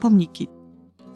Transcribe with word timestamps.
pomniki. 0.00 0.48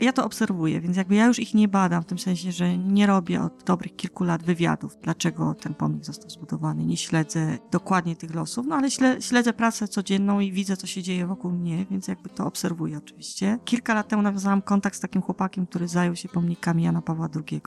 Ja 0.01 0.13
to 0.13 0.25
obserwuję, 0.25 0.81
więc 0.81 0.97
jakby 0.97 1.15
ja 1.15 1.27
już 1.27 1.39
ich 1.39 1.55
nie 1.55 1.69
badam, 1.69 2.03
w 2.03 2.07
tym 2.07 2.19
sensie, 2.19 2.53
że 2.53 2.79
nie 2.79 3.07
robię 3.07 3.43
od 3.43 3.65
dobrych 3.65 3.97
kilku 3.97 4.25
lat 4.25 4.43
wywiadów, 4.43 4.97
dlaczego 5.03 5.55
ten 5.55 5.75
pomnik 5.75 6.05
został 6.05 6.31
zbudowany. 6.31 6.85
Nie 6.85 6.97
śledzę 6.97 7.59
dokładnie 7.71 8.17
tych 8.17 8.35
losów, 8.35 8.67
no 8.67 8.77
ale 8.77 8.91
śledzę 9.21 9.53
pracę 9.53 9.89
codzienną 9.89 10.41
i 10.41 10.53
widzę, 10.53 10.77
co 10.77 10.87
się 10.87 11.03
dzieje 11.03 11.27
wokół 11.27 11.51
mnie, 11.51 11.87
więc 11.91 12.09
jakby 12.09 12.29
to 12.29 12.47
obserwuję 12.47 12.99
oczywiście. 12.99 13.59
Kilka 13.65 13.95
lat 13.95 14.09
temu 14.09 14.23
nawiązałam 14.23 14.63
kontakt 14.63 14.97
z 14.97 15.01
takim 15.01 15.23
chłopakiem, 15.23 15.67
który 15.67 15.89
zajął 15.89 16.17
się 16.17 16.29
pomnikami 16.29 16.83
Jana 16.83 17.03
Pawła 17.03 17.29
II 17.35 17.61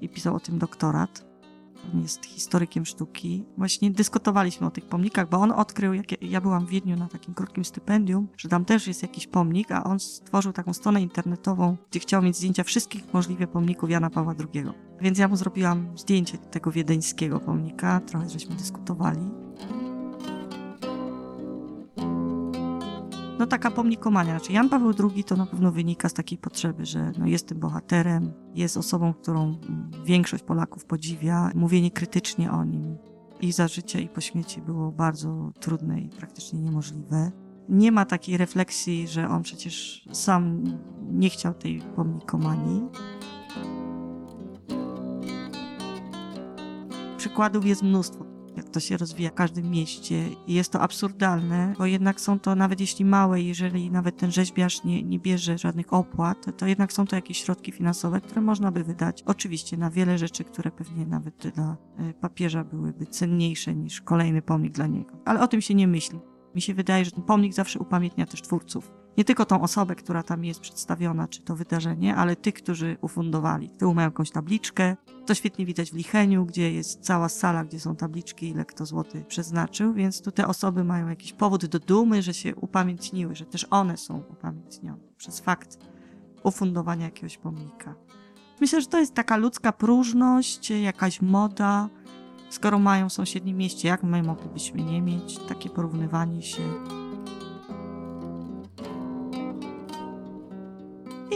i 0.00 0.08
pisał 0.08 0.34
o 0.34 0.40
tym 0.40 0.58
doktorat 0.58 1.26
on 1.94 2.02
jest 2.02 2.26
historykiem 2.26 2.86
sztuki. 2.86 3.44
Właśnie 3.58 3.90
dyskutowaliśmy 3.90 4.66
o 4.66 4.70
tych 4.70 4.84
pomnikach, 4.84 5.28
bo 5.28 5.36
on 5.36 5.52
odkrył, 5.52 5.94
jak 5.94 6.22
ja, 6.22 6.40
byłam 6.40 6.66
w 6.66 6.68
Wiedniu 6.68 6.96
na 6.96 7.08
takim 7.08 7.34
krótkim 7.34 7.64
stypendium, 7.64 8.28
że 8.36 8.48
tam 8.48 8.64
też 8.64 8.86
jest 8.86 9.02
jakiś 9.02 9.26
pomnik, 9.26 9.70
a 9.70 9.84
on 9.84 10.00
stworzył 10.00 10.52
taką 10.52 10.72
stronę 10.72 11.02
internetową, 11.02 11.76
gdzie 11.90 12.00
chciał 12.00 12.22
mieć 12.22 12.36
zdjęcia 12.36 12.64
wszystkich 12.64 13.14
możliwych 13.14 13.48
pomników 13.48 13.90
Jana 13.90 14.10
Pawła 14.10 14.34
II. 14.38 14.64
Więc 15.00 15.18
ja 15.18 15.28
mu 15.28 15.36
zrobiłam 15.36 15.98
zdjęcie 15.98 16.38
tego 16.38 16.70
wiedeńskiego 16.70 17.40
pomnika, 17.40 18.00
trochę 18.00 18.28
żeśmy 18.28 18.56
dyskutowali. 18.56 19.45
No 23.38 23.46
taka 23.46 23.70
pomnikomania. 23.70 24.38
Znaczy 24.38 24.52
Jan 24.52 24.68
Paweł 24.68 24.92
II 25.14 25.24
to 25.24 25.36
na 25.36 25.46
pewno 25.46 25.72
wynika 25.72 26.08
z 26.08 26.12
takiej 26.12 26.38
potrzeby, 26.38 26.86
że 26.86 27.12
no 27.18 27.26
jest 27.26 27.48
tym 27.48 27.58
bohaterem, 27.58 28.32
jest 28.54 28.76
osobą, 28.76 29.14
którą 29.14 29.58
większość 30.04 30.44
Polaków 30.44 30.84
podziwia. 30.84 31.50
Mówienie 31.54 31.90
krytycznie 31.90 32.50
o 32.50 32.64
nim 32.64 32.96
i 33.40 33.52
za 33.52 33.68
życia 33.68 33.98
i 33.98 34.08
po 34.08 34.20
śmierci 34.20 34.60
było 34.60 34.92
bardzo 34.92 35.52
trudne 35.60 36.00
i 36.00 36.08
praktycznie 36.08 36.60
niemożliwe. 36.60 37.32
Nie 37.68 37.92
ma 37.92 38.04
takiej 38.04 38.36
refleksji, 38.36 39.08
że 39.08 39.28
on 39.28 39.42
przecież 39.42 40.04
sam 40.12 40.64
nie 41.12 41.30
chciał 41.30 41.54
tej 41.54 41.82
pomnikomanii. 41.96 42.82
Przykładów 47.16 47.66
jest 47.66 47.82
mnóstwo 47.82 48.35
to 48.76 48.80
się 48.80 48.96
rozwija 48.96 49.30
w 49.30 49.34
każdym 49.34 49.70
mieście. 49.70 50.28
I 50.46 50.54
jest 50.54 50.72
to 50.72 50.80
absurdalne, 50.80 51.74
bo 51.78 51.86
jednak 51.86 52.20
są 52.20 52.38
to, 52.38 52.54
nawet 52.54 52.80
jeśli 52.80 53.04
małe, 53.04 53.42
jeżeli 53.42 53.90
nawet 53.90 54.16
ten 54.16 54.32
rzeźbiarz 54.32 54.84
nie, 54.84 55.02
nie 55.02 55.18
bierze 55.18 55.58
żadnych 55.58 55.92
opłat, 55.92 56.58
to 56.58 56.66
jednak 56.66 56.92
są 56.92 57.06
to 57.06 57.16
jakieś 57.16 57.44
środki 57.44 57.72
finansowe, 57.72 58.20
które 58.20 58.40
można 58.40 58.72
by 58.72 58.84
wydać 58.84 59.22
oczywiście 59.26 59.76
na 59.76 59.90
wiele 59.90 60.18
rzeczy, 60.18 60.44
które 60.44 60.70
pewnie 60.70 61.06
nawet 61.06 61.46
dla 61.54 61.76
e, 61.98 62.12
papieża 62.12 62.64
byłyby 62.64 63.06
cenniejsze 63.06 63.74
niż 63.74 64.00
kolejny 64.00 64.42
pomnik 64.42 64.72
dla 64.72 64.86
niego. 64.86 65.10
Ale 65.24 65.40
o 65.40 65.48
tym 65.48 65.60
się 65.60 65.74
nie 65.74 65.88
myśli. 65.88 66.18
Mi 66.54 66.62
się 66.62 66.74
wydaje, 66.74 67.04
że 67.04 67.10
ten 67.10 67.24
pomnik 67.24 67.54
zawsze 67.54 67.78
upamiętnia 67.78 68.26
też 68.26 68.42
twórców 68.42 68.95
nie 69.18 69.24
tylko 69.24 69.44
tą 69.44 69.62
osobę, 69.62 69.94
która 69.94 70.22
tam 70.22 70.44
jest 70.44 70.60
przedstawiona, 70.60 71.28
czy 71.28 71.42
to 71.42 71.56
wydarzenie, 71.56 72.16
ale 72.16 72.36
tych, 72.36 72.54
którzy 72.54 72.96
ufundowali. 73.00 73.70
Tyłu 73.70 73.94
mają 73.94 74.08
jakąś 74.08 74.30
tabliczkę. 74.30 74.96
To 75.26 75.34
świetnie 75.34 75.66
widać 75.66 75.90
w 75.90 75.94
Licheniu, 75.94 76.46
gdzie 76.46 76.72
jest 76.72 77.00
cała 77.00 77.28
sala, 77.28 77.64
gdzie 77.64 77.80
są 77.80 77.96
tabliczki, 77.96 78.48
ile 78.48 78.64
kto 78.64 78.86
złoty 78.86 79.24
przeznaczył, 79.28 79.92
więc 79.92 80.22
tu 80.22 80.32
te 80.32 80.46
osoby 80.46 80.84
mają 80.84 81.08
jakiś 81.08 81.32
powód 81.32 81.66
do 81.66 81.78
dumy, 81.78 82.22
że 82.22 82.34
się 82.34 82.56
upamiętniły, 82.56 83.34
że 83.34 83.46
też 83.46 83.66
one 83.70 83.96
są 83.96 84.22
upamiętnione 84.30 85.02
przez 85.16 85.40
fakt 85.40 85.78
ufundowania 86.42 87.04
jakiegoś 87.04 87.38
pomnika. 87.38 87.94
Myślę, 88.60 88.80
że 88.80 88.86
to 88.86 88.98
jest 88.98 89.14
taka 89.14 89.36
ludzka 89.36 89.72
próżność, 89.72 90.70
jakaś 90.70 91.22
moda. 91.22 91.88
Skoro 92.50 92.78
mają 92.78 93.08
w 93.08 93.12
sąsiednim 93.12 93.56
mieście, 93.56 93.88
jak 93.88 94.02
my 94.02 94.22
moglibyśmy 94.22 94.82
nie 94.82 95.02
mieć? 95.02 95.38
Takie 95.38 95.70
porównywanie 95.70 96.42
się. 96.42 96.62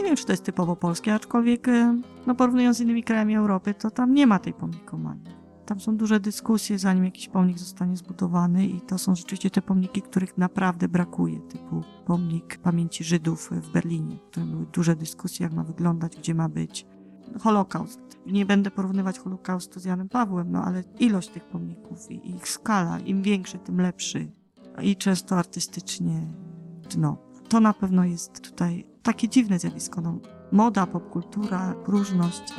Nie 0.01 0.07
wiem, 0.07 0.15
czy 0.15 0.25
to 0.25 0.33
jest 0.33 0.43
typowo 0.43 0.75
polskie, 0.75 1.13
aczkolwiek 1.13 1.67
e, 1.67 2.01
no, 2.27 2.35
porównując 2.35 2.77
z 2.77 2.81
innymi 2.81 3.03
krajami 3.03 3.35
Europy, 3.35 3.73
to 3.73 3.91
tam 3.91 4.13
nie 4.13 4.27
ma 4.27 4.39
tej 4.39 4.53
pomnikomanii. 4.53 5.41
Tam 5.65 5.79
są 5.79 5.97
duże 5.97 6.19
dyskusje, 6.19 6.79
zanim 6.79 7.05
jakiś 7.05 7.27
pomnik 7.27 7.59
zostanie 7.59 7.97
zbudowany 7.97 8.67
i 8.67 8.81
to 8.81 8.97
są 8.97 9.15
rzeczywiście 9.15 9.49
te 9.49 9.61
pomniki, 9.61 10.01
których 10.01 10.37
naprawdę 10.37 10.87
brakuje, 10.87 11.39
typu 11.39 11.83
pomnik 12.05 12.57
pamięci 12.57 13.03
Żydów 13.03 13.49
w 13.51 13.71
Berlinie, 13.71 14.17
w 14.17 14.31
którym 14.31 14.51
były 14.51 14.65
duże 14.65 14.95
dyskusje, 14.95 15.43
jak 15.43 15.53
ma 15.53 15.63
wyglądać, 15.63 16.17
gdzie 16.17 16.35
ma 16.35 16.49
być. 16.49 16.85
Holokaust. 17.39 17.99
Nie 18.25 18.45
będę 18.45 18.71
porównywać 18.71 19.19
Holokaustu 19.19 19.79
z 19.79 19.85
Janem 19.85 20.09
Pawłem, 20.09 20.51
no 20.51 20.63
ale 20.63 20.83
ilość 20.99 21.29
tych 21.29 21.43
pomników 21.43 22.11
i 22.11 22.29
ich 22.29 22.47
skala, 22.47 22.99
im 22.99 23.21
większy, 23.21 23.57
tym 23.57 23.81
lepszy. 23.81 24.31
I 24.81 24.95
często 24.95 25.37
artystycznie 25.37 26.27
dno. 26.89 27.17
To 27.49 27.59
na 27.59 27.73
pewno 27.73 28.05
jest 28.05 28.41
tutaj 28.41 28.90
takie 29.03 29.29
dziwne 29.29 29.59
zjawisko. 29.59 30.01
No, 30.01 30.17
moda, 30.51 30.87
popkultura, 30.87 31.73
próżność. 31.85 32.53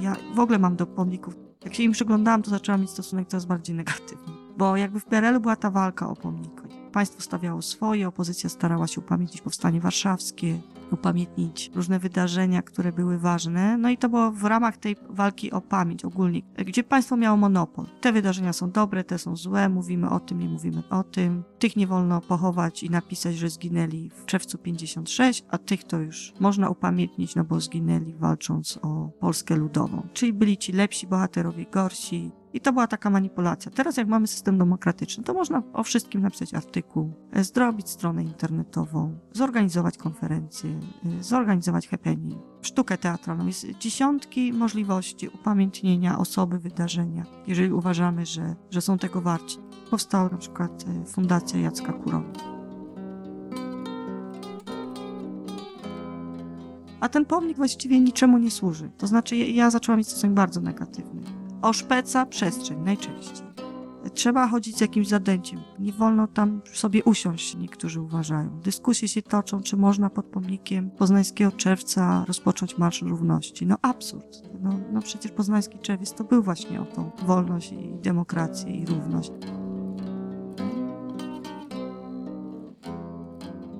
Ja 0.00 0.16
w 0.34 0.38
ogóle 0.38 0.58
mam 0.58 0.76
do 0.76 0.86
pomników. 0.86 1.36
Jak 1.64 1.74
się 1.74 1.82
im 1.82 1.92
przyglądałam, 1.92 2.42
to 2.42 2.50
zaczęłam 2.50 2.80
mieć 2.80 2.90
stosunek 2.90 3.28
coraz 3.28 3.44
bardziej 3.44 3.76
negatywny. 3.76 4.32
Bo 4.56 4.76
jakby 4.76 5.00
w 5.00 5.04
PRL 5.04 5.40
była 5.40 5.56
ta 5.56 5.70
walka 5.70 6.08
o 6.08 6.16
pomnik. 6.16 6.62
Państwo 6.92 7.22
stawiało 7.22 7.62
swoje, 7.62 8.08
opozycja 8.08 8.50
starała 8.50 8.86
się 8.86 9.00
upamiętnić 9.00 9.40
powstanie 9.40 9.80
warszawskie, 9.80 10.58
upamiętnić 10.92 11.70
różne 11.74 11.98
wydarzenia, 11.98 12.62
które 12.62 12.92
były 12.92 13.18
ważne. 13.18 13.78
No 13.78 13.90
i 13.90 13.98
to 13.98 14.08
było 14.08 14.30
w 14.30 14.44
ramach 14.44 14.76
tej 14.76 14.96
walki 15.10 15.52
o 15.52 15.60
pamięć 15.60 16.04
ogólnie, 16.04 16.42
gdzie 16.56 16.84
państwo 16.84 17.16
miało 17.16 17.36
monopol. 17.36 17.86
Te 18.00 18.12
wydarzenia 18.12 18.52
są 18.52 18.70
dobre, 18.70 19.04
te 19.04 19.18
są 19.18 19.36
złe, 19.36 19.68
mówimy 19.68 20.10
o 20.10 20.20
tym, 20.20 20.38
nie 20.38 20.48
mówimy 20.48 20.82
o 20.90 21.04
tym. 21.04 21.42
Tych 21.58 21.76
nie 21.76 21.86
wolno 21.86 22.20
pochować 22.20 22.82
i 22.82 22.90
napisać, 22.90 23.36
że 23.36 23.50
zginęli 23.50 24.10
w 24.10 24.24
czerwcu 24.24 24.58
56, 24.58 25.44
a 25.48 25.58
tych 25.58 25.84
to 25.84 25.98
już 25.98 26.32
można 26.40 26.68
upamiętnić, 26.68 27.34
no 27.34 27.44
bo 27.44 27.60
zginęli 27.60 28.14
walcząc 28.14 28.78
o 28.82 29.10
Polskę 29.20 29.56
Ludową. 29.56 30.06
Czyli 30.12 30.32
byli 30.32 30.58
ci 30.58 30.72
lepsi 30.72 31.06
bohaterowie, 31.06 31.66
gorsi, 31.72 32.32
i 32.54 32.60
to 32.60 32.72
była 32.72 32.86
taka 32.86 33.10
manipulacja. 33.10 33.72
Teraz, 33.72 33.96
jak 33.96 34.08
mamy 34.08 34.26
system 34.26 34.58
demokratyczny, 34.58 35.24
to 35.24 35.34
można 35.34 35.62
o 35.72 35.82
wszystkim 35.82 36.20
napisać 36.20 36.54
artykuł, 36.54 37.12
e, 37.32 37.44
zrobić 37.44 37.88
stronę 37.88 38.22
internetową, 38.24 39.18
zorganizować 39.32 39.98
konferencję, 39.98 40.80
zorganizować 41.20 41.88
happening, 41.88 42.42
sztukę 42.62 42.98
teatralną. 42.98 43.46
Jest 43.46 43.66
dziesiątki 43.78 44.52
możliwości 44.52 45.28
upamiętnienia 45.28 46.18
osoby, 46.18 46.58
wydarzenia, 46.58 47.24
jeżeli 47.46 47.72
uważamy, 47.72 48.26
że, 48.26 48.56
że 48.70 48.80
są 48.80 48.98
tego 48.98 49.20
warci. 49.20 49.58
Powstała 49.90 50.28
na 50.28 50.38
przykład 50.38 50.84
e, 50.88 51.06
Fundacja 51.06 51.60
Jacka 51.60 51.92
Kurowa. 51.92 52.32
A 57.00 57.08
ten 57.08 57.24
pomnik 57.24 57.56
właściwie 57.56 58.00
niczemu 58.00 58.38
nie 58.38 58.50
służy. 58.50 58.90
To 58.98 59.06
znaczy, 59.06 59.36
ja 59.36 59.70
zaczęłam 59.70 59.98
mieć 59.98 60.08
stosunek 60.08 60.34
bardzo 60.34 60.60
negatywny 60.60 61.22
oszpeca 61.62 62.26
przestrzeń 62.26 62.80
najczęściej. 62.80 63.46
Trzeba 64.14 64.48
chodzić 64.48 64.76
z 64.76 64.80
jakimś 64.80 65.08
zadęciem. 65.08 65.60
Nie 65.78 65.92
wolno 65.92 66.26
tam 66.26 66.60
sobie 66.72 67.04
usiąść, 67.04 67.56
niektórzy 67.56 68.00
uważają. 68.00 68.60
Dyskusje 68.60 69.08
się 69.08 69.22
toczą, 69.22 69.62
czy 69.62 69.76
można 69.76 70.10
pod 70.10 70.26
pomnikiem 70.26 70.90
poznańskiego 70.90 71.52
czerwca 71.52 72.24
rozpocząć 72.28 72.78
Marsz 72.78 73.02
Równości. 73.02 73.66
No 73.66 73.76
absurd. 73.82 74.42
No, 74.62 74.70
no 74.92 75.02
przecież 75.02 75.32
poznański 75.32 75.78
czerwiec 75.78 76.14
to 76.14 76.24
był 76.24 76.42
właśnie 76.42 76.80
o 76.80 76.84
tą 76.84 77.10
wolność 77.26 77.72
i 77.72 77.94
demokrację 78.02 78.76
i 78.76 78.86
równość. 78.86 79.32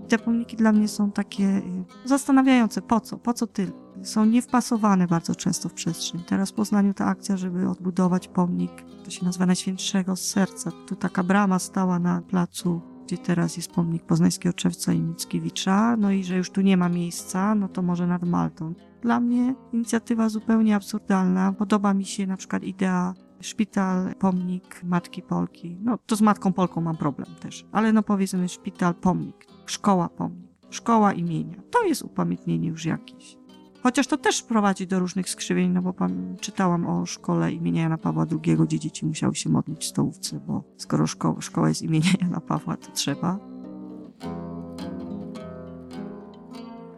Te 0.09 0.19
pomniki 0.19 0.57
dla 0.57 0.73
mnie 0.73 0.89
są 0.89 1.13
takie 1.13 1.45
y, 1.45 1.63
zastanawiające. 2.05 2.83
Po 2.83 3.01
co? 3.01 3.19
Po 3.19 3.35
co 3.35 3.47
tyle? 3.47 3.82
Są 4.03 4.25
niewpasowane 4.25 5.07
bardzo 5.07 5.35
często 5.35 5.69
w 5.69 5.75
przestrzeń. 5.75 6.21
Teraz 6.27 6.51
w 6.51 6.55
Poznaniu 6.55 6.95
ta 6.95 7.07
akcja, 7.07 7.37
żeby 7.37 7.69
odbudować 7.69 8.29
pomnik, 8.29 8.85
to 9.05 9.11
się 9.11 9.25
nazywa 9.25 9.47
Najświętszego 9.47 10.17
Serca. 10.17 10.71
Tu 10.87 10.97
taka 10.97 11.23
brama 11.23 11.59
stała 11.59 11.99
na 11.99 12.23
placu, 12.23 12.81
gdzie 13.07 13.19
teraz 13.19 13.57
jest 13.57 13.71
pomnik 13.71 14.03
Poznańskiego 14.03 14.53
Czerwca 14.53 14.93
i 14.93 15.01
Mickiewicza, 15.01 15.97
no 15.97 16.11
i 16.11 16.25
że 16.25 16.37
już 16.37 16.51
tu 16.51 16.61
nie 16.61 16.77
ma 16.77 16.89
miejsca, 16.89 17.55
no 17.55 17.69
to 17.69 17.83
może 17.83 18.07
nad 18.07 18.23
Maltą. 18.23 18.75
Dla 19.03 19.21
mnie 19.21 19.55
inicjatywa 19.73 20.29
zupełnie 20.29 20.77
absurdalna. 20.77 21.53
Podoba 21.53 21.95
mi 21.95 22.05
się 22.05 22.27
na 22.27 22.37
przykład 22.37 22.63
idea 22.63 23.15
szpital, 23.41 24.15
pomnik 24.15 24.85
Matki 24.85 25.23
Polki. 25.23 25.77
No 25.81 25.99
to 26.07 26.17
z 26.17 26.21
Matką 26.21 26.53
Polką 26.53 26.81
mam 26.81 26.97
problem 26.97 27.29
też, 27.41 27.67
ale 27.73 27.93
no 27.93 28.03
powiedzmy 28.03 28.49
szpital, 28.49 28.95
pomnik, 28.95 29.47
szkoła, 29.67 30.09
pomnik, 30.09 30.51
szkoła 30.71 31.13
imienia. 31.13 31.63
To 31.71 31.85
jest 31.85 32.03
upamiętnienie 32.03 32.69
już 32.69 32.85
jakieś. 32.85 33.42
Chociaż 33.83 34.07
to 34.07 34.17
też 34.17 34.43
prowadzi 34.43 34.87
do 34.87 34.99
różnych 34.99 35.29
skrzywień, 35.29 35.71
no 35.71 35.83
bo 35.83 35.93
pan, 35.93 36.37
czytałam 36.41 36.87
o 36.87 37.07
szkole 37.07 37.53
imienia 37.53 37.83
Jana 37.83 37.99
Pawła 37.99 38.27
II, 38.31 38.57
gdzie 38.57 38.79
dzieci 38.79 39.07
musiały 39.07 39.35
się 39.35 39.51
modlić 39.51 39.83
w 39.83 39.89
stołówce, 39.89 40.41
bo 40.47 40.65
skoro 40.77 41.07
szko 41.07 41.37
szkoła 41.41 41.69
jest 41.69 41.83
imienia 41.83 42.11
Jana 42.21 42.41
Pawła, 42.41 42.77
to 42.77 42.91
trzeba. 42.93 43.39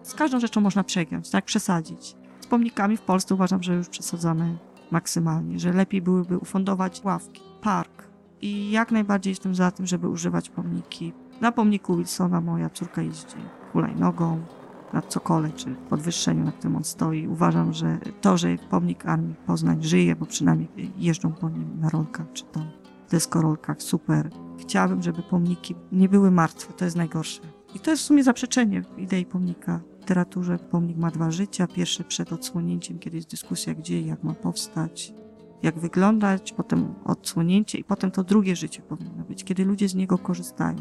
Z 0.03 0.15
każdą 0.15 0.41
rzeczą 0.41 0.61
można 0.61 0.85
przegiąć, 0.85 1.31
tak? 1.31 1.45
Przesadzić. 1.45 2.17
Z 2.41 2.47
pomnikami 2.47 2.97
w 2.97 3.03
Polsce 3.03 3.35
uważam, 3.35 3.63
że 3.63 3.75
już 3.75 3.89
przesadzamy 3.89 4.59
maksymalnie, 4.91 5.59
że 5.59 5.73
lepiej 5.73 6.03
byłyby 6.03 6.39
ufundować 6.39 7.01
ławki, 7.05 7.43
park. 7.61 8.09
I 8.43 8.71
jak 8.71 8.93
najbardziej 8.93 9.31
jestem 9.31 9.55
za 9.55 9.71
tym, 9.71 9.87
żeby 9.87 10.09
używać 10.09 10.51
pomniki 10.51 11.13
Na 11.41 11.53
pomniku 11.53 11.97
Wilsona 11.97 12.41
moja 12.41 12.71
córka 12.71 13.03
jeździ 13.03 13.37
hulajnogą, 13.73 14.45
na 14.95 15.03
cokole, 15.03 15.51
czy 15.57 15.75
podwyższeniu, 15.91 16.45
na 16.45 16.53
którym 16.53 16.77
on 16.77 16.85
stoi. 16.85 17.29
Uważam, 17.29 17.73
że 17.73 17.99
to, 18.21 18.37
że 18.37 18.57
pomnik 18.71 19.07
Armii 19.07 19.35
Poznań 19.47 19.83
żyje, 19.83 20.17
bo 20.17 20.27
przynajmniej 20.27 20.69
jeżdżą 20.97 21.33
po 21.33 21.49
nim 21.49 21.81
na 21.81 21.89
rolkach, 21.89 22.27
czy 22.33 22.45
tam 22.45 22.67
deskorolkach, 23.11 23.83
super. 23.83 24.31
Chciałabym, 24.59 25.03
żeby 25.03 25.23
pomniki 25.23 25.75
nie 25.93 26.09
były 26.09 26.31
martwe, 26.31 26.73
to 26.73 26.85
jest 26.85 26.97
najgorsze. 26.97 27.41
I 27.75 27.81
to 27.81 27.91
jest 27.91 28.03
w 28.03 28.07
sumie 28.07 28.25
zaprzeczenie 28.25 28.83
idei 28.99 29.27
pomnika. 29.27 29.81
W 29.97 30.01
literaturze 30.01 30.59
pomnik 30.59 30.97
ma 30.97 31.11
dwa 31.11 31.31
życia. 31.31 31.67
Pierwsze 31.67 32.05
przed 32.05 32.33
odsłonięciem, 32.33 32.99
kiedy 32.99 33.17
jest 33.17 33.31
dyskusja, 33.31 33.75
gdzie 33.75 34.01
i 34.01 34.07
jak 34.07 34.25
ma 34.25 34.35
powstać, 34.35 35.15
jak 35.63 35.79
wyglądać, 35.79 36.53
potem 36.53 36.95
odsłonięcie 37.05 37.79
i 37.79 37.85
potem 37.85 38.11
to 38.11 38.25
drugie 38.25 38.57
życie 38.57 38.83
powinno 38.83 39.25
być, 39.25 39.45
kiedy 39.45 39.65
ludzie 39.65 39.89
z 39.89 39.95
niego 39.95 40.19
korzystają. 40.19 40.77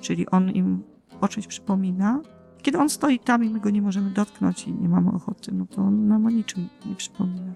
Czyli 0.00 0.28
on 0.28 0.50
im 0.50 0.82
o 1.20 1.28
czymś 1.28 1.46
przypomina. 1.46 2.20
Kiedy 2.62 2.78
on 2.78 2.88
stoi 2.88 3.18
tam 3.18 3.44
i 3.44 3.50
my 3.50 3.60
go 3.60 3.70
nie 3.70 3.82
możemy 3.82 4.10
dotknąć 4.10 4.68
i 4.68 4.72
nie 4.72 4.88
mamy 4.88 5.10
ochoty, 5.10 5.52
no 5.52 5.66
to 5.66 5.82
on 5.82 6.08
nam 6.08 6.26
o 6.26 6.30
niczym 6.30 6.68
nie 6.86 6.94
przypomina. 6.94 7.52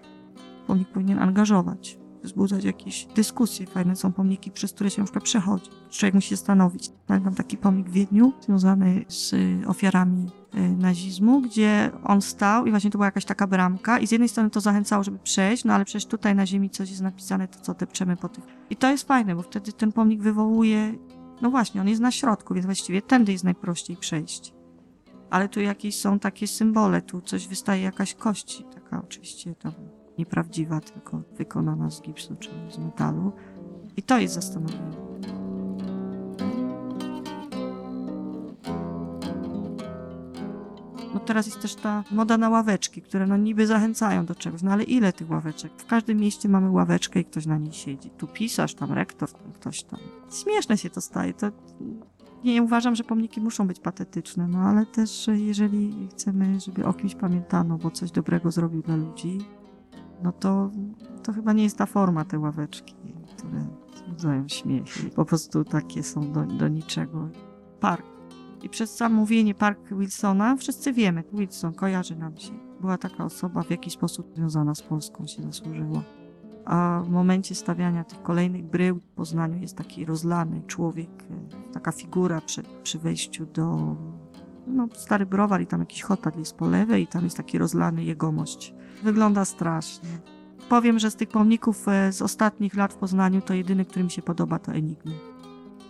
Pomnik 0.66 0.88
powinien 0.88 1.18
angażować, 1.18 1.98
wzbudzać 2.22 2.64
jakieś 2.64 3.06
dyskusje. 3.06 3.66
Fajne 3.66 3.96
są 3.96 4.12
pomniki, 4.12 4.50
przez 4.50 4.72
które 4.72 4.90
się 4.90 5.02
na 5.02 5.04
przykład 5.04 5.24
przechodzi. 5.24 5.70
Człowiek 5.90 6.14
musi 6.14 6.28
się 6.28 6.36
zastanowić. 6.36 6.90
Pamiętam 7.06 7.34
taki 7.34 7.56
pomnik 7.56 7.88
w 7.88 7.92
Wiedniu, 7.92 8.32
związany 8.40 9.04
z 9.08 9.34
ofiarami 9.66 10.30
y, 10.54 10.60
nazizmu, 10.76 11.40
gdzie 11.40 11.90
on 12.04 12.22
stał 12.22 12.66
i 12.66 12.70
właśnie 12.70 12.90
to 12.90 12.98
była 12.98 13.06
jakaś 13.06 13.24
taka 13.24 13.46
bramka 13.46 13.98
i 13.98 14.06
z 14.06 14.12
jednej 14.12 14.28
strony 14.28 14.50
to 14.50 14.60
zachęcało, 14.60 15.04
żeby 15.04 15.18
przejść, 15.18 15.64
no 15.64 15.74
ale 15.74 15.84
przecież 15.84 16.06
tutaj 16.06 16.34
na 16.34 16.46
ziemi 16.46 16.70
coś 16.70 16.90
jest 16.90 17.02
napisane, 17.02 17.48
to 17.48 17.60
co 17.60 17.74
depczemy 17.74 18.16
po 18.16 18.28
tych. 18.28 18.44
I 18.70 18.76
to 18.76 18.90
jest 18.90 19.08
fajne, 19.08 19.36
bo 19.36 19.42
wtedy 19.42 19.72
ten 19.72 19.92
pomnik 19.92 20.22
wywołuje, 20.22 20.94
no 21.42 21.50
właśnie, 21.50 21.80
on 21.80 21.88
jest 21.88 22.00
na 22.00 22.10
środku, 22.10 22.54
więc 22.54 22.66
właściwie 22.66 23.02
tędy 23.02 23.32
jest 23.32 23.44
najprościej 23.44 23.96
przejść. 23.96 24.55
Ale 25.30 25.48
tu 25.48 25.60
jakieś 25.60 25.96
są 25.96 26.18
takie 26.18 26.46
symbole, 26.46 27.02
tu 27.02 27.20
coś 27.20 27.48
wystaje, 27.48 27.82
jakaś 27.82 28.14
kość, 28.14 28.64
taka 28.74 29.02
oczywiście 29.02 29.54
tam 29.54 29.72
nieprawdziwa, 30.18 30.80
tylko 30.80 31.22
wykonana 31.38 31.90
z 31.90 32.02
gipsu 32.02 32.36
czy 32.36 32.50
z 32.70 32.78
metalu. 32.78 33.32
I 33.96 34.02
to 34.02 34.18
jest 34.18 34.34
zastanowienie. 34.34 35.06
No 41.14 41.20
teraz 41.20 41.46
jest 41.46 41.60
też 41.60 41.74
ta 41.74 42.04
moda 42.10 42.38
na 42.38 42.48
ławeczki, 42.48 43.02
które 43.02 43.26
no 43.26 43.36
niby 43.36 43.66
zachęcają 43.66 44.26
do 44.26 44.34
czegoś, 44.34 44.62
no 44.62 44.72
ale 44.72 44.82
ile 44.82 45.12
tych 45.12 45.30
ławeczek? 45.30 45.72
W 45.76 45.86
każdym 45.86 46.18
mieście 46.18 46.48
mamy 46.48 46.70
ławeczkę 46.70 47.20
i 47.20 47.24
ktoś 47.24 47.46
na 47.46 47.58
niej 47.58 47.72
siedzi. 47.72 48.10
Tu 48.10 48.26
pisarz, 48.26 48.74
tam 48.74 48.92
rektor, 48.92 49.32
tam 49.32 49.52
ktoś 49.52 49.82
tam. 49.82 50.00
Śmieszne 50.42 50.78
się 50.78 50.90
to 50.90 51.00
staje. 51.00 51.34
To 51.34 51.46
nie 52.44 52.62
uważam, 52.62 52.94
że 52.94 53.04
pomniki 53.04 53.40
muszą 53.40 53.66
być 53.66 53.80
patetyczne, 53.80 54.48
no 54.48 54.58
ale 54.58 54.86
też 54.86 55.30
jeżeli 55.32 56.08
chcemy, 56.10 56.60
żeby 56.60 56.86
o 56.86 56.92
kimś 56.92 57.14
pamiętano, 57.14 57.78
bo 57.78 57.90
coś 57.90 58.10
dobrego 58.10 58.50
zrobił 58.50 58.82
dla 58.82 58.96
ludzi, 58.96 59.38
no 60.22 60.32
to, 60.32 60.70
to 61.22 61.32
chyba 61.32 61.52
nie 61.52 61.62
jest 61.62 61.78
ta 61.78 61.86
forma, 61.86 62.24
te 62.24 62.38
ławeczki, 62.38 62.94
które 63.36 63.66
wzbudzają 63.94 64.48
śmiech 64.48 64.84
po 65.14 65.24
prostu 65.24 65.64
takie 65.64 66.02
są 66.02 66.32
do, 66.32 66.46
do 66.46 66.68
niczego. 66.68 67.28
Park. 67.80 68.06
I 68.62 68.68
przez 68.68 68.96
sam 68.96 69.14
mówienie 69.14 69.54
Park 69.54 69.94
Wilsona 69.94 70.56
wszyscy 70.56 70.92
wiemy, 70.92 71.24
Wilson 71.32 71.74
kojarzy 71.74 72.16
nam 72.16 72.36
się. 72.36 72.52
Była 72.80 72.98
taka 72.98 73.24
osoba 73.24 73.62
w 73.62 73.70
jakiś 73.70 73.92
sposób 73.92 74.32
związana 74.34 74.74
z 74.74 74.82
Polską, 74.82 75.26
się 75.26 75.42
zasłużyła. 75.42 76.02
A 76.66 77.02
w 77.04 77.08
momencie 77.08 77.54
stawiania 77.54 78.04
tych 78.04 78.22
kolejnych 78.22 78.64
brył 78.64 79.00
w 79.00 79.08
Poznaniu 79.08 79.58
jest 79.58 79.76
taki 79.76 80.04
rozlany 80.04 80.62
człowiek, 80.66 81.10
e, 81.30 81.72
taka 81.72 81.92
figura 81.92 82.40
przy, 82.40 82.62
przy 82.82 82.98
wejściu 82.98 83.46
do 83.46 83.96
no, 84.66 84.88
stary 84.92 85.26
browar 85.26 85.60
i 85.62 85.66
tam 85.66 85.80
jakiś 85.80 86.02
hotel 86.02 86.32
jest 86.38 86.56
po 86.56 86.68
lewej 86.68 87.02
i 87.02 87.06
tam 87.06 87.24
jest 87.24 87.36
taki 87.36 87.58
rozlany 87.58 88.04
jegomość. 88.04 88.74
Wygląda 89.02 89.44
strasznie. 89.44 90.08
Powiem, 90.68 90.98
że 90.98 91.10
z 91.10 91.16
tych 91.16 91.28
pomników 91.28 91.88
e, 91.88 92.12
z 92.12 92.22
ostatnich 92.22 92.74
lat 92.74 92.92
w 92.92 92.96
Poznaniu 92.96 93.40
to 93.40 93.54
jedyny, 93.54 93.84
który 93.84 94.04
mi 94.04 94.10
się 94.10 94.22
podoba, 94.22 94.58
to 94.58 94.72
Enigmy. 94.72 95.14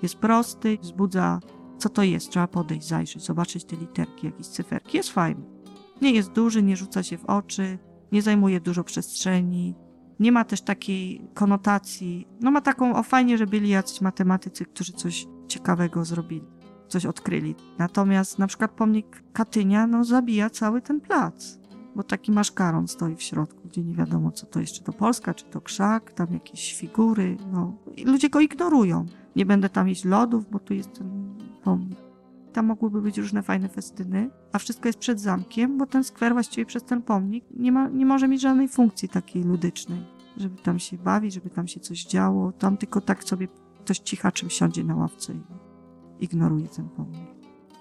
Jest 0.02 0.16
prosty, 0.16 0.78
wzbudza 0.82 1.40
co 1.78 1.88
to 1.88 2.02
jest, 2.02 2.30
trzeba 2.30 2.46
podejść, 2.46 2.88
zajrzeć, 2.88 3.24
zobaczyć 3.24 3.64
te 3.64 3.76
literki, 3.76 4.26
jakieś 4.26 4.46
cyferki. 4.46 4.96
Jest 4.96 5.10
fajny. 5.10 5.42
Nie 6.02 6.10
jest 6.10 6.32
duży, 6.32 6.62
nie 6.62 6.76
rzuca 6.76 7.02
się 7.02 7.18
w 7.18 7.24
oczy, 7.24 7.78
nie 8.12 8.22
zajmuje 8.22 8.60
dużo 8.60 8.84
przestrzeni, 8.84 9.74
nie 10.20 10.32
ma 10.32 10.44
też 10.44 10.60
takiej 10.60 11.20
konotacji. 11.34 12.28
No 12.40 12.50
ma 12.50 12.60
taką, 12.60 12.96
o 12.96 13.02
fajnie, 13.02 13.38
że 13.38 13.46
byli 13.46 13.68
jacyś 13.68 14.00
matematycy, 14.00 14.64
którzy 14.64 14.92
coś 14.92 15.26
ciekawego 15.48 16.04
zrobili, 16.04 16.46
coś 16.88 17.06
odkryli. 17.06 17.54
Natomiast 17.78 18.38
na 18.38 18.46
przykład 18.46 18.70
pomnik 18.70 19.22
Katynia, 19.32 19.86
no 19.86 20.04
zabija 20.04 20.50
cały 20.50 20.82
ten 20.82 21.00
plac, 21.00 21.58
bo 21.96 22.02
taki 22.02 22.32
maszkaron 22.32 22.88
stoi 22.88 23.16
w 23.16 23.22
środku, 23.22 23.68
gdzie 23.68 23.82
nie 23.82 23.94
wiadomo 23.94 24.30
co 24.30 24.46
to 24.46 24.60
jest, 24.60 24.72
czy 24.72 24.82
to 24.82 24.92
Polska, 24.92 25.34
czy 25.34 25.44
to 25.44 25.60
krzak, 25.60 26.12
tam 26.12 26.26
jakieś 26.32 26.74
figury, 26.74 27.36
no. 27.52 27.76
I 27.96 28.04
ludzie 28.04 28.30
go 28.30 28.40
ignorują. 28.40 29.06
Nie 29.36 29.46
będę 29.46 29.68
tam 29.68 29.88
jeść 29.88 30.04
lodów, 30.04 30.50
bo 30.50 30.58
tu 30.58 30.74
jest 30.74 30.92
ten 30.92 31.38
pomnik. 31.64 32.05
Tam 32.56 32.66
mogłyby 32.66 33.02
być 33.02 33.18
różne 33.18 33.42
fajne 33.42 33.68
festyny, 33.68 34.30
a 34.52 34.58
wszystko 34.58 34.88
jest 34.88 34.98
przed 34.98 35.20
zamkiem, 35.20 35.78
bo 35.78 35.86
ten 35.86 36.04
skwer 36.04 36.32
właściwie 36.32 36.66
przez 36.66 36.84
ten 36.84 37.02
pomnik 37.02 37.44
nie, 37.50 37.72
ma, 37.72 37.88
nie 37.88 38.06
może 38.06 38.28
mieć 38.28 38.40
żadnej 38.40 38.68
funkcji 38.68 39.08
takiej 39.08 39.42
ludycznej, 39.42 40.06
żeby 40.36 40.62
tam 40.62 40.78
się 40.78 40.98
bawić, 40.98 41.34
żeby 41.34 41.50
tam 41.50 41.68
się 41.68 41.80
coś 41.80 42.04
działo. 42.04 42.52
Tam 42.52 42.76
tylko 42.76 43.00
tak 43.00 43.24
sobie 43.24 43.48
ktoś 43.80 43.98
cichaczym 43.98 44.50
siądzie 44.50 44.84
na 44.84 44.96
ławce 44.96 45.32
i 45.32 45.40
ignoruje 46.20 46.68
ten 46.68 46.88
pomnik. 46.88 47.35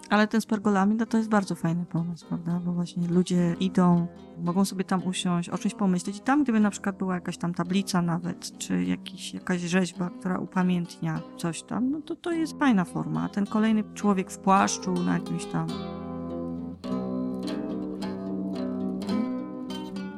Ale 0.10 0.28
ten 0.28 0.42
z 0.42 0.46
pergolami, 0.46 0.96
no 0.96 1.06
to 1.06 1.18
jest 1.18 1.30
bardzo 1.30 1.56
fajny 1.56 1.86
pomysł, 1.86 2.25
prawda? 2.28 2.60
Bo 2.66 2.72
właśnie 2.72 3.07
ludzie 3.07 3.56
idą, 3.60 4.07
mogą 4.44 4.66
sobie 4.66 4.84
tam 4.84 5.04
usiąść, 5.04 5.50
o 5.50 5.57
czymś 5.57 5.74
pomyśleć. 5.74 6.18
I 6.18 6.19
tam, 6.19 6.44
gdyby 6.44 6.60
na 6.60 6.69
przykład 6.69 6.98
była 6.98 7.16
jakaś 7.16 7.38
tam 7.38 7.54
tablica 7.54 8.02
nawet, 8.02 8.57
czy 8.57 8.84
jakiś, 8.84 9.34
jakaś 9.34 9.62
rzeźba, 9.62 10.10
która 10.19 10.40
upamiętnia 10.40 11.22
coś 11.38 11.63
tam, 11.63 11.92
no 11.92 12.02
to 12.02 12.16
to 12.16 12.31
jest 12.31 12.60
fajna 12.60 12.86
forma. 12.86 13.24
A 13.24 13.30
ten 13.30 13.46
kolejny 13.46 13.84
człowiek 13.94 14.31
w 14.31 14.38
płaszczu 14.38 14.94
na 14.94 15.13
jakimś 15.13 15.46
tam 15.46 15.68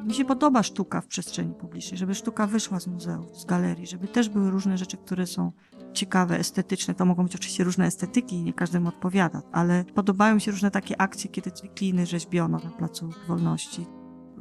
Mi 0.08 0.14
się 0.14 0.24
podoba 0.24 0.62
sztuka 0.62 1.00
w 1.00 1.06
przestrzeni 1.06 1.54
publicznej, 1.54 1.98
żeby 1.98 2.14
sztuka 2.14 2.46
wyszła 2.46 2.80
z 2.80 2.86
muzeum, 2.86 3.26
z 3.34 3.44
galerii, 3.44 3.86
żeby 3.86 4.08
też 4.08 4.28
były 4.28 4.50
różne 4.50 4.78
rzeczy, 4.78 4.96
które 4.96 5.26
są 5.26 5.52
ciekawe, 5.92 6.38
estetyczne. 6.38 6.94
To 6.94 7.04
mogą 7.04 7.22
być 7.22 7.34
oczywiście 7.34 7.64
różne 7.64 7.86
estetyki 7.86 8.42
nie 8.42 8.52
każdemu 8.52 8.88
odpowiada, 8.88 9.42
ale 9.52 9.84
podobają 9.94 10.34
mi 10.34 10.40
się 10.40 10.50
różne 10.50 10.70
takie 10.70 11.00
akcje, 11.00 11.30
kiedy 11.30 11.50
kliny 11.50 12.06
rzeźbiono 12.06 12.58
na 12.64 12.70
Placu 12.70 13.10
Wolności. 13.28 13.86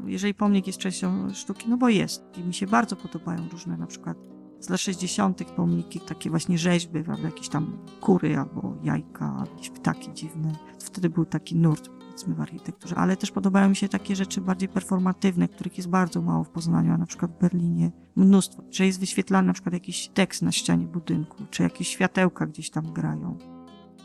Jeżeli 0.05 0.33
pomnik 0.33 0.67
jest 0.67 0.79
częścią 0.79 1.33
sztuki, 1.33 1.69
no 1.69 1.77
bo 1.77 1.89
jest. 1.89 2.23
I 2.37 2.43
mi 2.43 2.53
się 2.53 2.67
bardzo 2.67 2.95
podobają 2.95 3.49
różne 3.49 3.77
na 3.77 3.87
przykład 3.87 4.17
z 4.59 4.69
lat 4.69 4.79
60. 4.79 5.51
pomniki, 5.51 5.99
takie 5.99 6.29
właśnie 6.29 6.57
rzeźby, 6.57 7.03
prawda, 7.03 7.25
jakieś 7.25 7.49
tam 7.49 7.77
kury 8.01 8.37
albo 8.37 8.75
jajka, 8.83 9.43
jakieś 9.51 9.69
ptaki 9.69 10.13
dziwne. 10.13 10.51
Wtedy 10.79 11.09
był 11.09 11.25
taki 11.25 11.55
nurt 11.55 11.89
powiedzmy 12.17 12.35
w 12.35 12.41
architekturze, 12.41 12.95
ale 12.95 13.17
też 13.17 13.31
podobają 13.31 13.69
mi 13.69 13.75
się 13.75 13.89
takie 13.89 14.15
rzeczy 14.15 14.41
bardziej 14.41 14.69
performatywne, 14.69 15.47
których 15.47 15.77
jest 15.77 15.89
bardzo 15.89 16.21
mało 16.21 16.43
w 16.43 16.49
Poznaniu, 16.49 16.93
a 16.93 16.97
na 16.97 17.05
przykład 17.05 17.31
w 17.31 17.39
Berlinie 17.41 17.91
mnóstwo. 18.15 18.63
Że 18.71 18.85
jest 18.85 18.99
wyświetlany 18.99 19.47
na 19.47 19.53
przykład 19.53 19.73
jakiś 19.73 20.07
tekst 20.07 20.41
na 20.41 20.51
ścianie 20.51 20.85
budynku, 20.85 21.43
czy 21.51 21.63
jakieś 21.63 21.87
światełka 21.87 22.47
gdzieś 22.47 22.69
tam 22.69 22.93
grają. 22.93 23.37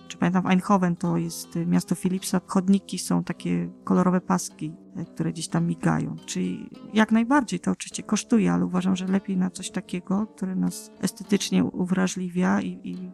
Czy 0.09 0.19
pamiętam 0.19 0.42
w 0.42 0.47
Eindhoven 0.47 0.97
to 0.97 1.16
jest 1.16 1.57
y, 1.57 1.66
miasto 1.66 1.95
Philipsa, 1.95 2.40
chodniki 2.47 2.99
są 2.99 3.25
takie 3.25 3.71
kolorowe 3.85 4.21
paski, 4.21 4.73
y, 5.00 5.04
które 5.04 5.33
gdzieś 5.33 5.49
tam 5.49 5.66
migają. 5.66 6.16
Czyli 6.26 6.71
jak 6.95 7.12
najbardziej 7.12 7.61
to 7.61 7.71
oczywiście 7.71 8.02
kosztuje, 8.02 8.52
ale 8.52 8.66
uważam, 8.66 8.97
że 8.97 9.07
lepiej 9.07 9.37
na 9.37 9.50
coś 9.50 9.71
takiego, 9.71 10.26
które 10.26 10.57
nas 10.57 10.90
estetycznie 11.00 11.64
uwrażliwia 11.64 12.61
i, 12.61 12.81
i 12.85 13.11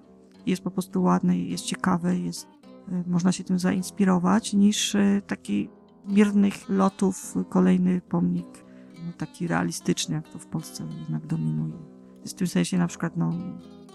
jest 0.46 0.62
po 0.62 0.70
prostu 0.70 1.02
ładne, 1.02 1.38
jest 1.38 1.64
ciekawe, 1.64 2.18
jest 2.18 2.57
można 3.06 3.32
się 3.32 3.44
tym 3.44 3.58
zainspirować, 3.58 4.52
niż 4.52 4.94
y, 4.94 5.22
taki 5.26 5.68
miernych 6.08 6.68
lotów 6.68 7.34
kolejny 7.48 8.00
pomnik, 8.00 8.64
no, 9.06 9.12
taki 9.12 9.48
realistyczny, 9.48 10.14
jak 10.14 10.28
to 10.28 10.38
w 10.38 10.46
Polsce 10.46 10.84
jednak 11.00 11.26
dominuje. 11.26 11.78
W 12.26 12.34
tym 12.34 12.46
sensie 12.46 12.78
na 12.78 12.86
przykład 12.86 13.16
no, 13.16 13.32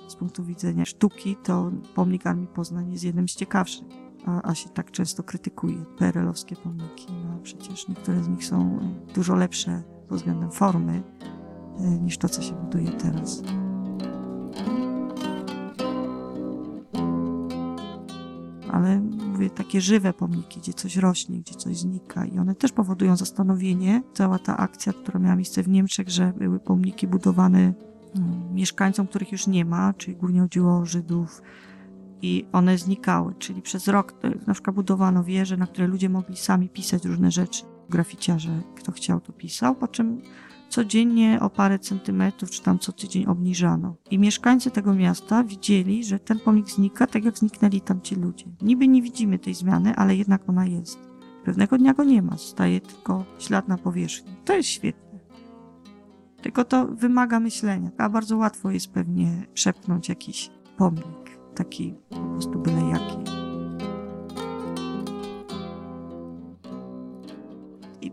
z 0.07 0.15
punktu 0.15 0.43
widzenia 0.43 0.85
sztuki, 0.85 1.35
to 1.43 1.71
pomnik 1.95 2.27
Armii 2.27 2.47
Poznań 2.47 2.91
jest 2.91 3.03
jednym 3.03 3.29
z 3.29 3.35
ciekawszych, 3.35 3.87
a, 4.25 4.49
a 4.49 4.55
się 4.55 4.69
tak 4.69 4.91
często 4.91 5.23
krytykuje. 5.23 5.85
PRL-owskie 5.97 6.55
pomniki, 6.55 7.07
no 7.25 7.39
przecież 7.43 7.87
niektóre 7.87 8.23
z 8.23 8.27
nich 8.27 8.45
są 8.45 8.79
y, 9.09 9.13
dużo 9.13 9.35
lepsze 9.35 9.83
pod 10.07 10.17
względem 10.17 10.51
formy 10.51 11.03
niż 12.01 12.17
to, 12.17 12.29
co 12.29 12.41
się 12.41 12.53
buduje 12.53 12.91
teraz. 12.91 13.43
Ale 18.73 18.99
mówię, 18.99 19.49
takie 19.49 19.81
żywe 19.81 20.13
pomniki, 20.13 20.59
gdzie 20.59 20.73
coś 20.73 20.97
rośnie, 20.97 21.39
gdzie 21.39 21.55
coś 21.55 21.77
znika 21.77 22.25
i 22.25 22.39
one 22.39 22.55
też 22.55 22.71
powodują 22.71 23.15
zastanowienie. 23.15 24.03
Cała 24.13 24.39
ta 24.39 24.57
akcja, 24.57 24.93
która 24.93 25.19
miała 25.19 25.35
miejsce 25.35 25.63
w 25.63 25.67
Niemczech, 25.67 26.09
że 26.09 26.33
były 26.37 26.59
pomniki 26.59 27.07
budowane 27.07 27.73
hmm, 28.13 28.53
mieszkańcom, 28.53 29.07
których 29.07 29.31
już 29.31 29.47
nie 29.47 29.65
ma, 29.65 29.93
czyli 29.93 30.17
głównie 30.17 30.41
chodziło 30.41 30.77
o 30.77 30.85
Żydów 30.85 31.41
i 32.21 32.45
one 32.51 32.77
znikały, 32.77 33.35
czyli 33.39 33.61
przez 33.61 33.87
rok 33.87 34.13
e, 34.23 34.31
na 34.47 34.53
przykład 34.53 34.75
budowano 34.75 35.23
wieże, 35.23 35.57
na 35.57 35.67
które 35.67 35.87
ludzie 35.87 36.09
mogli 36.09 36.37
sami 36.37 36.69
pisać 36.69 37.05
różne 37.05 37.31
rzeczy. 37.31 37.63
Graficiarze, 37.89 38.61
kto 38.75 38.91
chciał, 38.91 39.21
to 39.21 39.33
pisał, 39.33 39.75
po 39.75 39.87
czym 39.87 40.21
codziennie 40.73 41.39
o 41.41 41.49
parę 41.49 41.79
centymetrów, 41.79 42.51
czy 42.51 42.61
tam 42.61 42.79
co 42.79 42.91
tydzień 42.91 43.25
obniżano. 43.25 43.95
I 44.11 44.19
mieszkańcy 44.19 44.71
tego 44.71 44.93
miasta 44.93 45.43
widzieli, 45.43 46.03
że 46.03 46.19
ten 46.19 46.39
pomnik 46.39 46.69
znika, 46.69 47.07
tak 47.07 47.25
jak 47.25 47.37
zniknęli 47.37 47.81
tam 47.81 48.01
ci 48.01 48.15
ludzie. 48.15 48.45
Niby 48.61 48.87
nie 48.87 49.01
widzimy 49.01 49.39
tej 49.39 49.53
zmiany, 49.53 49.95
ale 49.95 50.15
jednak 50.15 50.49
ona 50.49 50.65
jest. 50.65 50.99
Pewnego 51.45 51.77
dnia 51.77 51.93
go 51.93 52.03
nie 52.03 52.21
ma, 52.21 52.37
zostaje 52.37 52.81
tylko 52.81 53.25
ślad 53.39 53.67
na 53.67 53.77
powierzchni. 53.77 54.35
To 54.45 54.53
jest 54.53 54.69
świetne. 54.69 55.19
Tylko 56.41 56.65
to 56.65 56.87
wymaga 56.87 57.39
myślenia, 57.39 57.89
a 57.97 58.09
bardzo 58.09 58.37
łatwo 58.37 58.71
jest 58.71 58.91
pewnie 58.91 59.47
przepchnąć 59.53 60.09
jakiś 60.09 60.49
pomnik, 60.77 61.39
taki 61.55 61.93
po 62.09 62.19
prostu 62.19 62.59
byle 62.59 62.81
jaki. 62.89 63.32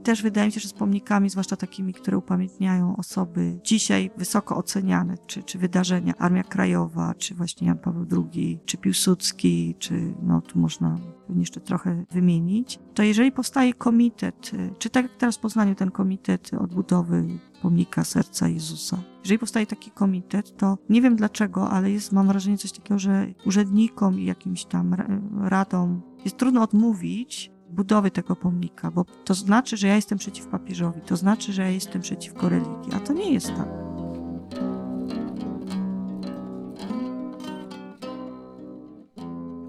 Też 0.02 0.22
wydaje 0.22 0.46
mi 0.46 0.52
się, 0.52 0.60
że 0.60 0.68
z 0.68 0.72
pomnikami, 0.72 1.30
zwłaszcza 1.30 1.56
takimi, 1.56 1.94
które 1.94 2.18
upamiętniają 2.18 2.96
osoby 2.96 3.60
dzisiaj 3.64 4.10
wysoko 4.16 4.56
oceniane, 4.56 5.14
czy, 5.26 5.42
czy 5.42 5.58
wydarzenia, 5.58 6.14
Armia 6.18 6.42
Krajowa, 6.42 7.14
czy 7.14 7.34
właśnie 7.34 7.66
Jan 7.66 7.78
Paweł 7.78 8.06
II, 8.12 8.60
czy 8.64 8.76
Piłsudski, 8.76 9.74
czy 9.78 10.14
no 10.22 10.40
tu 10.40 10.58
można 10.58 10.98
jeszcze 11.36 11.60
trochę 11.60 12.04
wymienić, 12.10 12.78
to 12.94 13.02
jeżeli 13.02 13.32
powstaje 13.32 13.74
komitet, 13.74 14.50
y, 14.54 14.74
czy 14.78 14.90
tak 14.90 15.02
jak 15.04 15.16
teraz 15.16 15.36
w 15.36 15.40
Poznaniu 15.40 15.74
ten 15.74 15.90
komitet 15.90 16.50
odbudowy 16.60 17.26
pomnika 17.62 18.04
serca 18.04 18.48
Jezusa. 18.48 18.98
Jeżeli 19.24 19.38
powstaje 19.38 19.66
taki 19.66 19.90
komitet, 19.90 20.56
to 20.56 20.78
nie 20.88 21.02
wiem 21.02 21.16
dlaczego, 21.16 21.70
ale 21.70 21.90
jest, 21.90 22.12
mam 22.12 22.26
wrażenie, 22.26 22.58
coś 22.58 22.72
takiego, 22.72 22.98
że 22.98 23.26
urzędnikom 23.46 24.20
i 24.20 24.24
jakimś 24.24 24.64
tam 24.64 24.96
radom 25.40 26.02
jest 26.24 26.36
trudno 26.36 26.62
odmówić 26.62 27.50
budowy 27.70 28.10
tego 28.10 28.36
pomnika, 28.36 28.90
bo 28.90 29.04
to 29.24 29.34
znaczy, 29.34 29.76
że 29.76 29.86
ja 29.86 29.96
jestem 29.96 30.18
przeciw 30.18 30.46
papieżowi, 30.46 31.00
to 31.00 31.16
znaczy, 31.16 31.52
że 31.52 31.62
ja 31.62 31.68
jestem 31.68 32.02
przeciwko 32.02 32.48
religii, 32.48 32.92
a 32.96 33.00
to 33.00 33.12
nie 33.12 33.32
jest 33.32 33.46
tak. 33.46 33.68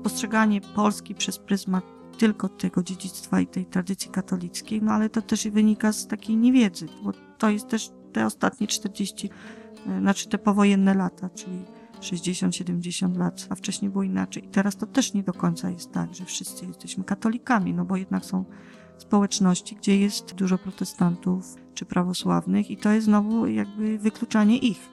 Postrzeganie 0.04 0.62
Polski 0.62 1.16
przez 1.16 1.40
pryzmat 1.40 1.84
tylko 2.18 2.50
tego 2.50 2.84
dziedzictwa 2.84 3.40
i 3.42 3.48
tej 3.48 3.66
tradycji 3.66 4.12
katolickiej, 4.12 4.82
no 4.82 4.92
ale 4.92 5.10
to 5.10 5.22
też 5.22 5.48
wynika 5.48 5.92
z 5.92 6.08
takiej 6.08 6.38
niewiedzy, 6.38 6.88
bo 7.04 7.12
to 7.38 7.50
jest 7.50 7.68
też 7.68 7.92
te 8.14 8.26
ostatnie 8.26 8.68
40, 8.68 9.30
e, 9.88 10.00
znaczy 10.00 10.30
te 10.30 10.38
powojenne 10.38 10.94
lata, 10.94 11.30
czyli 11.30 11.66
60-70 12.02 13.18
lat, 13.18 13.48
a 13.50 13.56
wcześniej 13.56 13.92
było 13.92 14.04
inaczej. 14.04 14.46
I 14.46 14.48
teraz 14.48 14.76
to 14.76 14.86
też 14.86 15.14
nie 15.14 15.24
do 15.24 15.34
końca 15.34 15.70
jest 15.70 15.92
tak, 15.92 16.16
że 16.16 16.26
wszyscy 16.26 16.66
jesteśmy 16.66 17.04
katolikami, 17.04 17.74
no 17.74 17.86
bo 17.86 17.96
jednak 17.96 18.26
są 18.26 18.46
społeczności, 18.98 19.76
gdzie 19.76 19.98
jest 19.98 20.34
dużo 20.34 20.58
protestantów 20.58 21.56
czy 21.74 21.86
prawosławnych 21.86 22.72
i 22.72 22.78
to 22.78 22.92
jest 22.92 23.06
znowu 23.06 23.48
jakby 23.48 23.98
wykluczanie 23.98 24.58
ich. 24.58 24.90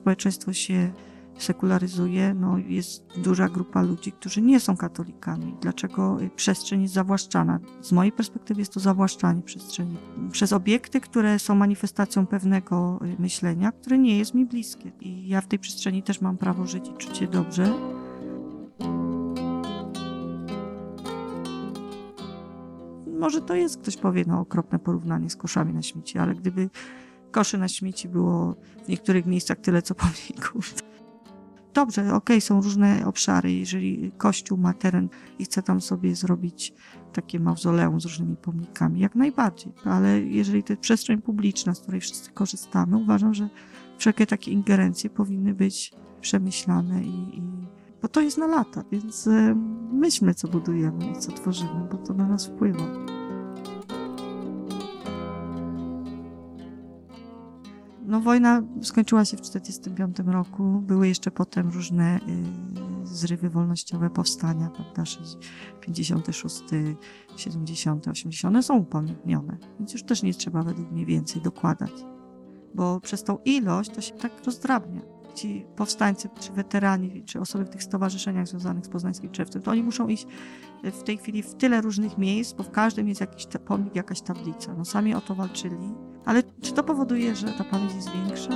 Społeczeństwo 0.00 0.52
się 0.52 0.92
sekularyzuje, 1.38 2.34
no 2.34 2.58
jest 2.58 3.04
duża 3.16 3.48
grupa 3.48 3.82
ludzi, 3.82 4.12
którzy 4.12 4.42
nie 4.42 4.60
są 4.60 4.76
katolikami. 4.76 5.56
Dlaczego 5.60 6.18
przestrzeń 6.36 6.82
jest 6.82 6.94
zawłaszczana? 6.94 7.60
Z 7.80 7.92
mojej 7.92 8.12
perspektywy 8.12 8.60
jest 8.60 8.72
to 8.72 8.80
zawłaszczanie 8.80 9.42
przestrzeni 9.42 9.96
przez 10.32 10.52
obiekty, 10.52 11.00
które 11.00 11.38
są 11.38 11.54
manifestacją 11.54 12.26
pewnego 12.26 13.00
myślenia, 13.18 13.72
które 13.72 13.98
nie 13.98 14.18
jest 14.18 14.34
mi 14.34 14.46
bliskie. 14.46 14.92
I 15.00 15.28
ja 15.28 15.40
w 15.40 15.46
tej 15.46 15.58
przestrzeni 15.58 16.02
też 16.02 16.20
mam 16.20 16.38
prawo 16.38 16.66
żyć 16.66 16.88
i 16.88 16.94
czuć 16.94 17.16
się 17.16 17.26
dobrze. 17.26 17.72
Może 23.18 23.42
to 23.42 23.54
jest, 23.54 23.78
ktoś 23.78 23.96
powie, 23.96 24.24
no 24.26 24.40
okropne 24.40 24.78
porównanie 24.78 25.30
z 25.30 25.36
koszami 25.36 25.74
na 25.74 25.82
śmieci, 25.82 26.18
ale 26.18 26.34
gdyby 26.34 26.70
koszy 27.30 27.58
na 27.58 27.68
śmieci 27.68 28.08
było 28.08 28.56
w 28.84 28.88
niektórych 28.88 29.26
miejscach 29.26 29.58
tyle 29.58 29.82
co 29.82 29.94
pomników, 29.94 30.74
dobrze, 31.74 32.02
okej, 32.02 32.16
okay, 32.16 32.40
są 32.40 32.60
różne 32.60 33.06
obszary. 33.06 33.52
Jeżeli 33.52 34.12
Kościół 34.18 34.58
ma 34.58 34.74
teren 34.74 35.08
i 35.38 35.44
chce 35.44 35.62
tam 35.62 35.80
sobie 35.80 36.14
zrobić 36.14 36.74
takie 37.12 37.40
mauzoleum 37.40 38.00
z 38.00 38.04
różnymi 38.04 38.36
pomnikami, 38.36 39.00
jak 39.00 39.14
najbardziej. 39.14 39.72
Ale 39.84 40.20
jeżeli 40.20 40.62
to 40.62 40.72
jest 40.72 40.82
przestrzeń 40.82 41.22
publiczna, 41.22 41.74
z 41.74 41.80
której 41.80 42.00
wszyscy 42.00 42.30
korzystamy, 42.30 42.96
uważam, 42.96 43.34
że 43.34 43.48
wszelkie 43.98 44.26
takie 44.26 44.50
ingerencje 44.50 45.10
powinny 45.10 45.54
być 45.54 45.92
przemyślane 46.20 47.04
i, 47.04 47.38
i 47.38 47.42
bo 48.02 48.08
to 48.08 48.20
jest 48.20 48.38
na 48.38 48.46
lata, 48.46 48.84
więc 48.92 49.26
e, 49.26 49.54
myślmy, 49.92 50.34
co 50.34 50.48
budujemy 50.48 51.10
i 51.10 51.16
co 51.16 51.32
tworzymy, 51.32 51.88
bo 51.92 51.98
to 51.98 52.14
na 52.14 52.28
nas 52.28 52.46
wpływa. 52.46 53.11
No, 58.06 58.20
wojna 58.20 58.62
skończyła 58.82 59.24
się 59.24 59.36
w 59.36 59.40
1945 59.40 60.34
roku. 60.34 60.82
Były 60.86 61.08
jeszcze 61.08 61.30
potem 61.30 61.68
różne 61.70 62.16
y, 62.16 63.06
zrywy 63.06 63.50
wolnościowe, 63.50 64.10
powstania, 64.10 64.70
prawda? 64.70 65.02
56, 65.80 66.62
70, 67.36 68.08
80. 68.08 68.54
One 68.54 68.62
są 68.62 68.78
upamiętnione, 68.78 69.56
więc 69.78 69.92
już 69.92 70.02
też 70.02 70.22
nie 70.22 70.34
trzeba 70.34 70.62
według 70.62 70.90
mnie 70.90 71.06
więcej 71.06 71.42
dokładać. 71.42 71.92
Bo 72.74 73.00
przez 73.00 73.24
tą 73.24 73.38
ilość 73.44 73.90
to 73.90 74.00
się 74.00 74.14
tak 74.14 74.32
rozdrabnia. 74.46 75.00
Ci 75.34 75.66
powstańcy, 75.76 76.28
czy 76.40 76.52
weterani, 76.52 77.24
czy 77.24 77.40
osoby 77.40 77.64
w 77.64 77.70
tych 77.70 77.82
stowarzyszeniach 77.82 78.48
związanych 78.48 78.86
z 78.86 78.88
poznańskim 78.88 79.30
czerwcem, 79.30 79.62
to 79.62 79.70
oni 79.70 79.82
muszą 79.82 80.08
iść 80.08 80.26
w 80.84 81.02
tej 81.02 81.18
chwili 81.18 81.42
w 81.42 81.54
tyle 81.54 81.80
różnych 81.80 82.18
miejsc, 82.18 82.52
bo 82.52 82.62
w 82.62 82.70
każdym 82.70 83.08
jest 83.08 83.20
jakiś 83.20 83.46
pomnik, 83.66 83.96
jakaś 83.96 84.20
tablica. 84.20 84.74
No 84.78 84.84
sami 84.84 85.14
o 85.14 85.20
to 85.20 85.34
walczyli 85.34 85.94
ale 86.24 86.42
czy 86.60 86.72
to 86.72 86.82
powoduje, 86.82 87.36
że 87.36 87.52
ta 87.52 87.64
pamięć 87.64 87.94
jest 87.94 88.10
większa? 88.10 88.50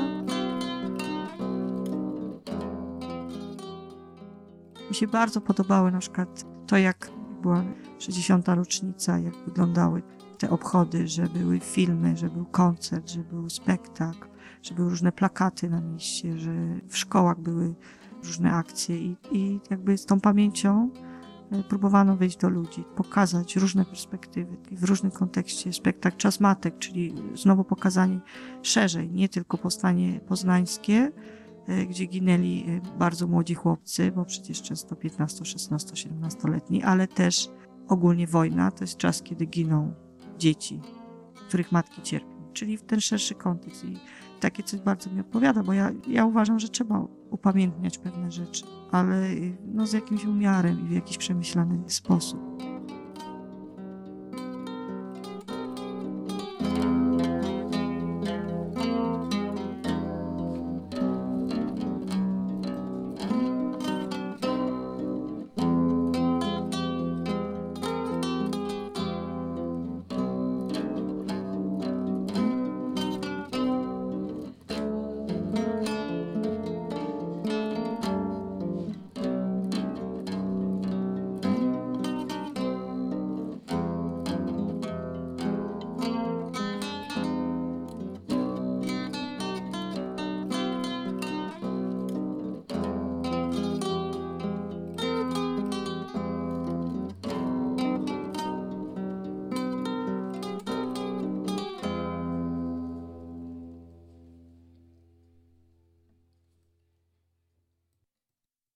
Mi 4.89 4.95
się 4.95 5.07
bardzo 5.07 5.41
podobały 5.41 5.93
na 5.93 5.99
przykład 5.99 6.45
to, 6.67 6.77
jak 6.77 7.11
była 7.43 7.65
60. 7.99 8.49
rocznica, 8.49 9.19
jak 9.19 9.35
wyglądały 9.37 10.03
te 10.39 10.51
obchody, 10.51 11.09
że 11.09 11.23
były 11.27 11.61
filmy, 11.61 12.17
że 12.17 12.29
był 12.29 12.45
koncert, 12.45 13.11
że 13.11 13.21
był 13.21 13.51
spektakl, 13.51 14.29
że 14.63 14.75
były 14.75 14.91
różne 14.91 15.13
plakaty 15.13 15.71
na 15.71 15.81
mieście, 15.81 16.39
że 16.39 16.53
w 16.89 16.97
szkołach 16.97 17.41
były 17.41 17.75
różne 18.25 18.53
akcje 18.53 18.99
i, 18.99 19.17
i 19.33 19.61
jakby 19.71 19.99
z 19.99 20.07
tą 20.07 20.21
pamięcią 20.21 20.91
próbowano 21.69 22.17
wejść 22.17 22.37
do 22.37 22.49
ludzi, 22.49 22.85
pokazać 22.97 23.57
różne 23.57 23.85
perspektywy 23.85 24.57
w 24.73 24.85
różnym 24.85 25.13
kontekście. 25.13 25.73
Spektakl 25.73 26.17
Czas 26.17 26.41
Matek, 26.41 26.79
czyli 26.79 27.15
znowu 27.35 27.65
pokazanie 27.65 28.21
szerzej, 28.63 29.11
nie 29.11 29.29
tylko 29.29 29.59
powstanie 29.59 30.21
poznańskie, 30.21 31.13
e, 31.67 31.87
gdzie 31.87 32.07
ginęli 32.07 32.65
e, 32.69 32.99
bardzo 32.99 33.27
młodzi 33.27 33.55
chłopcy, 33.55 34.13
bo 34.13 34.25
przecież 34.25 34.63
często 34.63 34.97
15, 34.97 35.45
16, 35.45 36.09
17-letni, 36.09 36.83
ale 36.83 37.09
też 37.09 37.49
ogólnie 37.89 38.27
wojna 38.27 38.71
to 38.71 38.85
jest 38.85 38.97
czas, 38.97 39.23
kiedy 39.23 39.47
giną 39.47 39.95
dzieci, 40.39 40.81
których 41.49 41.73
matki 41.73 42.03
cierpią, 42.03 42.53
czyli 42.53 42.77
w 42.77 42.83
ten 42.83 43.01
szerszy 43.01 43.35
kontekst. 43.35 43.85
Takie 44.41 44.63
coś 44.63 44.81
bardzo 44.81 45.11
mi 45.11 45.21
odpowiada, 45.21 45.63
bo 45.63 45.73
ja, 45.73 45.91
ja 46.09 46.25
uważam, 46.25 46.59
że 46.59 46.69
trzeba 46.69 47.07
upamiętniać 47.31 47.99
pewne 47.99 48.33
rzeczy, 48.33 48.65
ale 48.93 49.29
no, 49.75 49.87
z 49.87 49.93
jakimś 49.93 50.25
umiarem 50.25 50.81
i 50.81 50.89
w 50.89 50.93
jakiś 50.93 51.19
przemyślany 51.19 51.83
sposób. 51.87 52.56